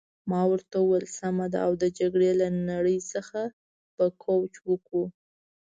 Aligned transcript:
ما 0.29 0.41
ورته 0.51 0.75
وویل: 0.79 1.05
سمه 1.17 1.45
ده، 1.53 1.59
او 1.67 1.71
د 1.81 1.83
جګړې 1.99 2.31
له 2.41 2.47
نړۍ 2.71 2.97
څخه 3.13 3.39
به 3.95 4.05
کوچ 4.23 4.53
وکړو. 4.69 5.03